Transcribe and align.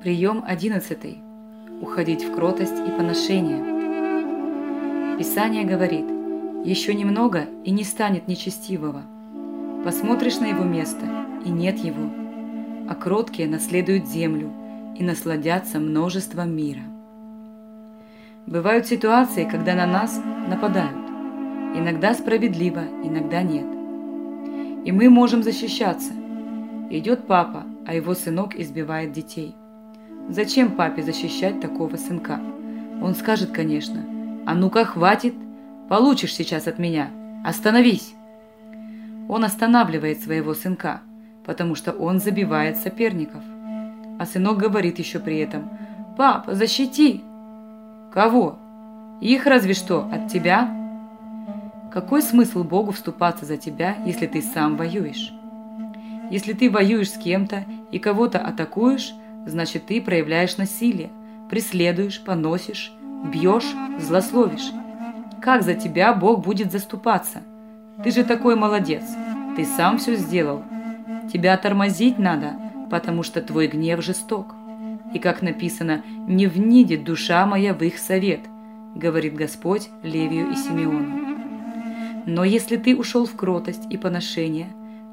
Прием 0.00 0.44
одиннадцатый. 0.46 1.18
Уходить 1.80 2.22
в 2.22 2.32
кротость 2.32 2.78
и 2.86 2.90
поношение. 2.92 3.58
Писание 5.18 5.64
говорит, 5.64 6.06
еще 6.64 6.94
немного 6.94 7.46
и 7.64 7.72
не 7.72 7.82
станет 7.82 8.28
нечестивого. 8.28 9.02
Посмотришь 9.84 10.38
на 10.38 10.46
его 10.46 10.62
место, 10.62 11.04
и 11.44 11.50
нет 11.50 11.78
его. 11.78 12.12
А 12.88 12.94
кроткие 12.94 13.48
наследуют 13.48 14.06
землю 14.06 14.52
и 14.96 15.02
насладятся 15.02 15.80
множеством 15.80 16.54
мира. 16.54 16.82
Бывают 18.46 18.86
ситуации, 18.86 19.48
когда 19.50 19.74
на 19.74 19.86
нас 19.86 20.22
нападают. 20.46 21.08
Иногда 21.74 22.14
справедливо, 22.14 22.84
иногда 23.02 23.42
нет. 23.42 23.66
И 24.86 24.92
мы 24.92 25.10
можем 25.10 25.42
защищаться. 25.42 26.12
Идет 26.88 27.26
папа, 27.26 27.66
а 27.84 27.94
его 27.96 28.14
сынок 28.14 28.54
избивает 28.54 29.10
детей– 29.10 29.56
Зачем 30.28 30.72
папе 30.72 31.02
защищать 31.02 31.58
такого 31.60 31.96
сынка? 31.96 32.38
Он 33.00 33.14
скажет, 33.14 33.50
конечно, 33.50 34.04
«А 34.46 34.54
ну-ка, 34.54 34.84
хватит! 34.84 35.34
Получишь 35.88 36.34
сейчас 36.34 36.66
от 36.66 36.78
меня! 36.78 37.10
Остановись!» 37.44 38.14
Он 39.26 39.44
останавливает 39.44 40.20
своего 40.20 40.52
сынка, 40.52 41.00
потому 41.46 41.74
что 41.74 41.92
он 41.92 42.20
забивает 42.20 42.76
соперников. 42.76 43.42
А 44.18 44.26
сынок 44.26 44.58
говорит 44.58 44.98
еще 44.98 45.18
при 45.18 45.38
этом, 45.38 45.70
«Папа, 46.18 46.54
защити!» 46.54 47.22
«Кого? 48.12 48.58
Их 49.22 49.46
разве 49.46 49.72
что 49.72 50.10
от 50.12 50.30
тебя?» 50.30 50.68
Какой 51.90 52.20
смысл 52.20 52.64
Богу 52.64 52.92
вступаться 52.92 53.46
за 53.46 53.56
тебя, 53.56 53.96
если 54.04 54.26
ты 54.26 54.42
сам 54.42 54.76
воюешь? 54.76 55.32
Если 56.30 56.52
ты 56.52 56.70
воюешь 56.70 57.10
с 57.10 57.16
кем-то 57.16 57.64
и 57.90 57.98
кого-то 57.98 58.38
атакуешь– 58.38 59.14
значит 59.48 59.86
ты 59.86 60.00
проявляешь 60.00 60.56
насилие, 60.56 61.10
преследуешь, 61.50 62.22
поносишь, 62.22 62.92
бьешь, 63.24 63.74
злословишь. 63.98 64.70
Как 65.40 65.62
за 65.62 65.74
тебя 65.74 66.12
Бог 66.12 66.44
будет 66.44 66.70
заступаться? 66.70 67.42
Ты 68.02 68.10
же 68.10 68.24
такой 68.24 68.54
молодец, 68.54 69.02
ты 69.56 69.64
сам 69.64 69.98
все 69.98 70.14
сделал. 70.16 70.62
Тебя 71.32 71.56
тормозить 71.56 72.18
надо, 72.18 72.54
потому 72.90 73.22
что 73.22 73.42
твой 73.42 73.66
гнев 73.66 74.02
жесток. 74.02 74.54
И 75.12 75.18
как 75.18 75.42
написано, 75.42 76.02
не 76.26 76.46
внидит 76.46 77.04
душа 77.04 77.44
моя 77.46 77.74
в 77.74 77.82
их 77.82 77.98
совет, 77.98 78.40
говорит 78.94 79.34
Господь 79.34 79.88
Левию 80.02 80.50
и 80.50 80.56
Симеону. 80.56 81.26
Но 82.26 82.44
если 82.44 82.76
ты 82.76 82.94
ушел 82.94 83.24
в 83.26 83.34
кротость 83.34 83.86
и 83.88 83.96
поношение, 83.96 84.68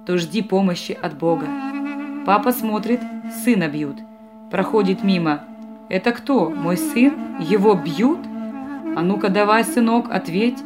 то 0.06 0.18
жди 0.18 0.42
помощи 0.42 0.92
от 0.92 1.18
Бога. 1.18 1.48
Папа 2.26 2.52
смотрит, 2.52 3.00
сына 3.44 3.68
бьют– 3.70 3.98
проходит 4.50 5.04
мимо. 5.04 5.42
«Это 5.90 6.12
кто? 6.12 6.50
Мой 6.50 6.78
сын? 6.78 7.14
Его 7.40 7.76
бьют? 7.76 8.20
А 8.96 9.02
ну-ка 9.02 9.30
давай, 9.30 9.64
сынок, 9.64 10.08
ответь!» 10.10 10.58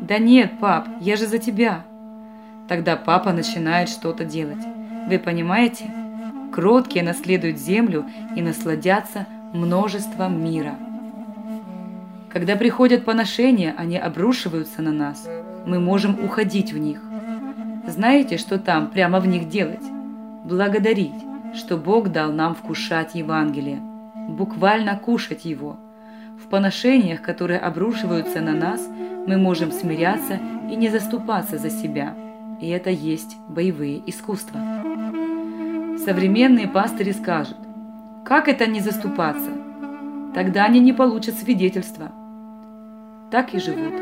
«Да 0.00 0.18
нет, 0.18 0.58
пап, 0.58 0.88
я 1.00 1.16
же 1.16 1.26
за 1.26 1.38
тебя!» 1.38 1.84
Тогда 2.68 2.96
папа 2.96 3.32
начинает 3.32 3.88
что-то 3.88 4.24
делать. 4.24 4.62
Вы 5.08 5.18
понимаете? 5.18 5.90
Кроткие 6.52 7.04
наследуют 7.04 7.58
землю 7.58 8.06
и 8.36 8.42
насладятся 8.42 9.26
множеством 9.52 10.42
мира. 10.42 10.76
Когда 12.30 12.56
приходят 12.56 13.04
поношения, 13.04 13.74
они 13.76 13.96
обрушиваются 13.96 14.82
на 14.82 14.92
нас. 14.92 15.28
Мы 15.66 15.78
можем 15.78 16.24
уходить 16.24 16.72
в 16.72 16.78
них. 16.78 17.00
Знаете, 17.86 18.38
что 18.38 18.58
там 18.58 18.88
прямо 18.88 19.20
в 19.20 19.26
них 19.26 19.48
делать? 19.48 19.84
Благодарить 20.44 21.33
что 21.54 21.76
Бог 21.76 22.10
дал 22.10 22.32
нам 22.32 22.54
вкушать 22.54 23.14
Евангелие, 23.14 23.80
буквально 24.28 24.98
кушать 24.98 25.44
его. 25.44 25.78
В 26.42 26.48
поношениях, 26.48 27.22
которые 27.22 27.60
обрушиваются 27.60 28.40
на 28.40 28.52
нас, 28.52 28.86
мы 29.26 29.36
можем 29.36 29.70
смиряться 29.70 30.40
и 30.70 30.74
не 30.74 30.88
заступаться 30.88 31.58
за 31.58 31.70
себя. 31.70 32.14
И 32.60 32.68
это 32.68 32.90
есть 32.90 33.36
боевые 33.48 34.02
искусства. 34.10 34.60
Современные 36.04 36.66
пастыри 36.66 37.12
скажут, 37.12 37.56
как 38.24 38.48
это 38.48 38.66
не 38.66 38.80
заступаться? 38.80 39.50
Тогда 40.34 40.64
они 40.64 40.80
не 40.80 40.92
получат 40.92 41.36
свидетельства. 41.36 42.10
Так 43.30 43.54
и 43.54 43.60
живут. 43.60 43.94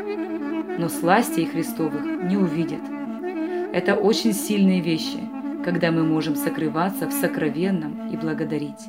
Но 0.79 0.89
сластей 0.89 1.45
Христовых 1.45 2.03
не 2.23 2.35
увидят. 2.35 2.81
Это 3.73 3.95
очень 3.95 4.33
сильные 4.33 4.81
вещи– 4.81 5.19
когда 5.63 5.91
мы 5.91 6.03
можем 6.03 6.35
сокрываться 6.35 7.07
в 7.07 7.11
сокровенном 7.11 8.09
и 8.09 8.17
благодарить. 8.17 8.87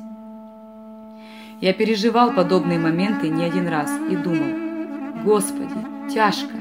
Я 1.61 1.73
переживал 1.73 2.33
подобные 2.33 2.79
моменты 2.79 3.29
не 3.29 3.43
один 3.43 3.67
раз 3.67 3.89
и 4.11 4.15
думал, 4.15 5.23
Господи, 5.23 5.73
тяжко. 6.13 6.57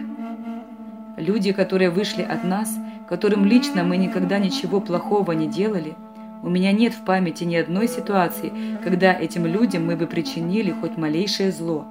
Люди, 1.17 1.53
которые 1.53 1.91
вышли 1.91 2.23
от 2.23 2.45
нас, 2.45 2.77
которым 3.09 3.45
лично 3.45 3.85
мы 3.85 3.97
никогда 3.97 4.39
ничего 4.39 4.81
плохого 4.81 5.33
не 5.33 5.47
делали, 5.47 5.95
у 6.43 6.49
меня 6.49 6.73
нет 6.73 6.93
в 6.93 7.05
памяти 7.05 7.45
ни 7.45 7.57
одной 7.57 7.89
ситуации, 7.89 8.53
когда 8.83 9.13
этим 9.13 9.47
людям 9.47 9.87
мы 9.87 9.97
бы 9.97 10.07
причинили 10.07 10.73
хоть 10.73 10.97
малейшее 10.97 11.51
зло. 11.51 11.87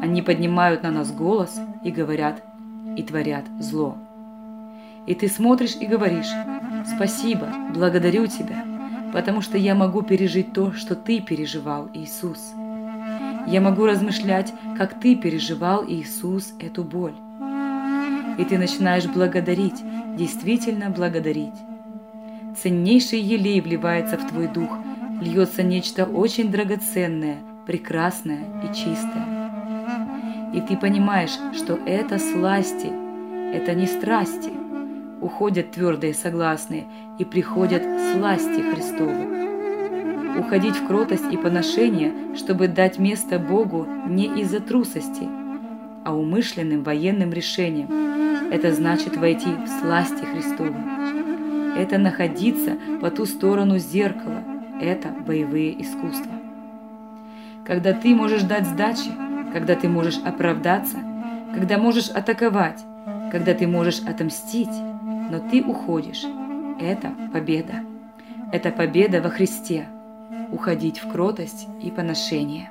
Они 0.00 0.22
поднимают 0.22 0.82
на 0.82 0.90
нас 0.90 1.10
голос 1.10 1.58
и 1.82 1.90
говорят, 1.90 2.42
и 2.96 3.02
творят 3.02 3.44
зло. 3.58 3.96
И 5.06 5.14
ты 5.14 5.28
смотришь 5.28 5.76
и 5.80 5.86
говоришь, 5.86 6.30
Спасибо, 6.94 7.48
благодарю 7.74 8.26
Тебя, 8.26 8.64
потому 9.12 9.40
что 9.40 9.58
я 9.58 9.74
могу 9.74 10.02
пережить 10.02 10.52
то, 10.52 10.72
что 10.72 10.94
Ты 10.94 11.20
переживал, 11.20 11.88
Иисус. 11.94 12.52
Я 13.46 13.60
могу 13.60 13.86
размышлять, 13.86 14.52
как 14.76 15.00
Ты 15.00 15.16
переживал, 15.16 15.84
Иисус, 15.86 16.52
эту 16.60 16.84
боль. 16.84 17.14
И 18.38 18.44
ты 18.44 18.58
начинаешь 18.58 19.06
благодарить, 19.06 19.82
действительно 20.16 20.90
благодарить. 20.90 21.54
Ценнейший 22.56 23.20
елей 23.20 23.60
вливается 23.60 24.16
в 24.16 24.26
твой 24.28 24.48
дух, 24.48 24.70
льется 25.20 25.62
нечто 25.62 26.04
очень 26.04 26.50
драгоценное, 26.50 27.38
прекрасное 27.66 28.44
и 28.64 28.74
чистое. 28.74 29.50
И 30.54 30.60
ты 30.60 30.76
понимаешь, 30.76 31.38
что 31.54 31.78
это 31.86 32.18
сласти, 32.18 32.90
это 33.52 33.74
не 33.74 33.86
страсти, 33.86 34.50
уходят 35.20 35.72
твердые 35.72 36.14
согласные 36.14 36.86
и 37.18 37.24
приходят 37.24 37.82
сласти 38.12 38.60
Христову. 38.60 39.40
Уходить 40.38 40.76
в 40.76 40.86
кротость 40.86 41.30
и 41.30 41.36
поношение, 41.36 42.12
чтобы 42.36 42.68
дать 42.68 42.98
место 42.98 43.38
Богу 43.38 43.86
не 44.06 44.26
из-за 44.40 44.60
трусости, 44.60 45.28
а 46.04 46.16
умышленным 46.16 46.82
военным 46.82 47.32
решением. 47.32 47.88
Это 48.50 48.72
значит 48.72 49.16
войти 49.16 49.48
в 49.48 49.80
сласти 49.80 50.24
Христову. 50.24 50.74
Это 51.76 51.98
находиться 51.98 52.76
по 53.00 53.10
ту 53.10 53.26
сторону 53.26 53.78
зеркала. 53.78 54.42
Это 54.80 55.08
боевые 55.08 55.80
искусства. 55.82 56.32
Когда 57.64 57.92
ты 57.92 58.14
можешь 58.14 58.42
дать 58.42 58.66
сдачи, 58.66 59.10
когда 59.52 59.74
ты 59.74 59.88
можешь 59.88 60.18
оправдаться, 60.24 60.96
когда 61.52 61.78
можешь 61.78 62.08
атаковать, 62.08 62.84
когда 63.30 63.54
ты 63.54 63.66
можешь 63.66 64.00
отомстить, 64.00 64.70
но 65.30 65.38
ты 65.38 65.62
уходишь. 65.62 66.24
Это 66.80 67.14
победа. 67.32 67.84
Это 68.52 68.70
победа 68.70 69.22
во 69.22 69.30
Христе. 69.30 69.88
Уходить 70.50 71.02
в 71.02 71.10
кротость 71.10 71.68
и 71.80 71.90
поношение. 71.90 72.70